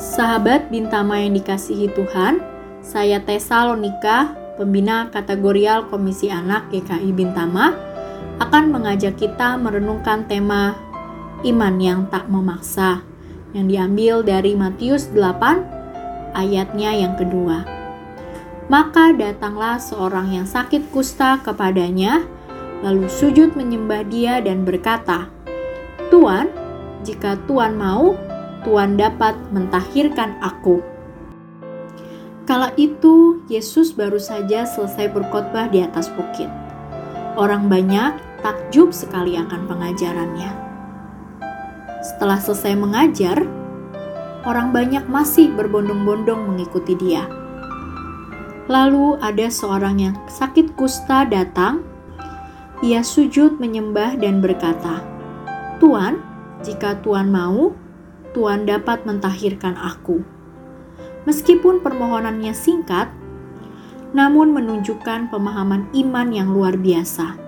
[0.00, 2.40] Sahabat Bintama yang dikasihi Tuhan,
[2.80, 7.76] saya Tessa Lonika, pembina kategorial Komisi Anak GKI Bintama,
[8.40, 10.72] akan mengajak kita merenungkan tema
[11.44, 13.04] iman yang tak memaksa
[13.52, 17.68] yang diambil dari Matius 8 ayatnya yang kedua.
[18.72, 22.24] Maka datanglah seorang yang sakit kusta kepadanya,
[22.80, 25.28] lalu sujud menyembah dia dan berkata,
[26.08, 26.48] Tuan,
[27.04, 28.29] jika Tuan mau,
[28.60, 30.84] Tuan dapat mentahirkan aku.
[32.44, 36.50] Kala itu, Yesus baru saja selesai berkhotbah di atas bukit.
[37.40, 40.50] Orang banyak takjub sekali akan pengajarannya.
[42.04, 43.38] Setelah selesai mengajar,
[44.44, 47.28] orang banyak masih berbondong-bondong mengikuti dia.
[48.68, 51.84] Lalu ada seorang yang sakit kusta datang.
[52.80, 55.04] Ia sujud menyembah dan berkata,
[55.76, 56.22] "Tuan,
[56.64, 57.76] jika Tuan mau,
[58.36, 60.22] Tuan dapat mentahirkan aku."
[61.28, 63.12] Meskipun permohonannya singkat,
[64.10, 67.38] namun menunjukkan pemahaman iman yang luar biasa.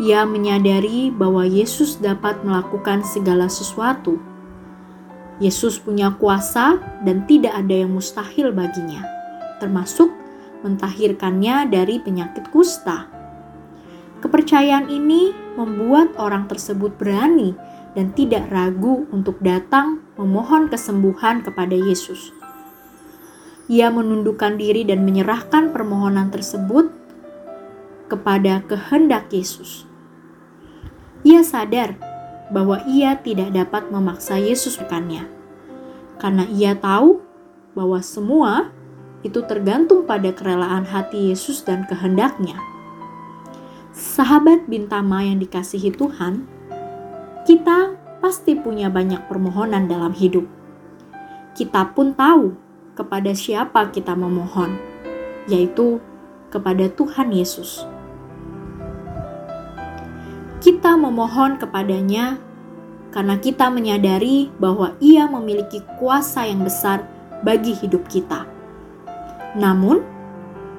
[0.00, 4.16] Ia menyadari bahwa Yesus dapat melakukan segala sesuatu.
[5.36, 9.04] Yesus punya kuasa dan tidak ada yang mustahil baginya,
[9.60, 10.08] termasuk
[10.64, 13.10] mentahirkannya dari penyakit kusta.
[14.22, 17.58] Kepercayaan ini membuat orang tersebut berani
[17.92, 22.32] dan tidak ragu untuk datang memohon kesembuhan kepada Yesus.
[23.68, 26.92] Ia menundukkan diri dan menyerahkan permohonan tersebut
[28.12, 29.88] kepada kehendak Yesus.
[31.24, 31.96] Ia sadar
[32.52, 35.24] bahwa ia tidak dapat memaksa Yesus bukannya,
[36.20, 37.24] karena ia tahu
[37.72, 38.68] bahwa semua
[39.24, 42.58] itu tergantung pada kerelaan hati Yesus dan kehendaknya.
[43.96, 46.44] Sahabat Bintama yang dikasihi Tuhan,
[47.42, 47.81] kita
[48.32, 50.48] pasti punya banyak permohonan dalam hidup.
[51.52, 52.56] Kita pun tahu
[52.96, 54.72] kepada siapa kita memohon,
[55.52, 56.00] yaitu
[56.48, 57.84] kepada Tuhan Yesus.
[60.64, 62.40] Kita memohon kepadanya
[63.12, 67.04] karena kita menyadari bahwa Ia memiliki kuasa yang besar
[67.44, 68.48] bagi hidup kita.
[69.60, 70.00] Namun,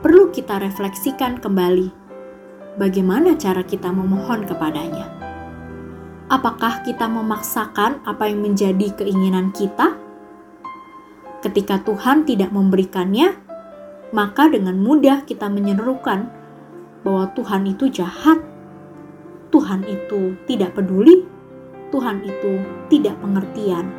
[0.00, 1.92] perlu kita refleksikan kembali
[2.80, 5.31] bagaimana cara kita memohon kepadanya.
[6.32, 10.00] Apakah kita memaksakan apa yang menjadi keinginan kita?
[11.44, 13.36] Ketika Tuhan tidak memberikannya,
[14.16, 16.32] maka dengan mudah kita menyerukan
[17.04, 18.40] bahwa Tuhan itu jahat,
[19.52, 21.28] Tuhan itu tidak peduli,
[21.92, 23.92] Tuhan itu tidak pengertian.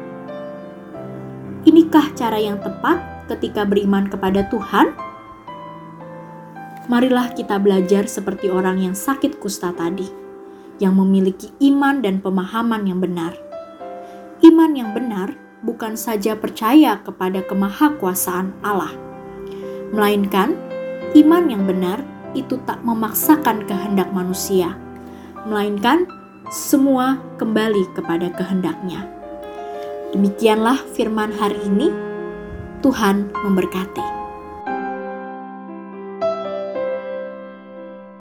[1.69, 4.89] Inikah cara yang tepat ketika beriman kepada Tuhan?
[6.89, 10.22] Marilah kita belajar seperti orang yang sakit kusta tadi,
[10.81, 13.37] yang memiliki iman dan pemahaman yang benar.
[14.41, 18.91] Iman yang benar bukan saja percaya kepada kemahakuasaan Allah,
[19.95, 20.57] melainkan
[21.15, 22.03] iman yang benar
[22.33, 24.75] itu tak memaksakan kehendak manusia,
[25.45, 26.09] melainkan
[26.51, 29.07] semua kembali kepada kehendaknya.
[30.13, 31.89] Demikianlah firman hari ini.
[32.83, 34.22] Tuhan memberkati.